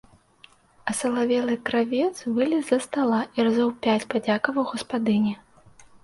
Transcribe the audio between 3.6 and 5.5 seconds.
пяць падзякаваў гаспадыні.